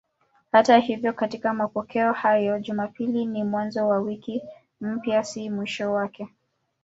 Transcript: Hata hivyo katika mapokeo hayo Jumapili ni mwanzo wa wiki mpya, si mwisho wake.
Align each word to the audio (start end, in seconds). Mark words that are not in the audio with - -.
Hata 0.51 0.77
hivyo 0.77 1.13
katika 1.13 1.53
mapokeo 1.53 2.13
hayo 2.13 2.59
Jumapili 2.59 3.25
ni 3.25 3.43
mwanzo 3.43 3.87
wa 3.87 3.99
wiki 3.99 4.41
mpya, 4.81 5.23
si 5.23 5.49
mwisho 5.49 5.93
wake. 5.93 6.27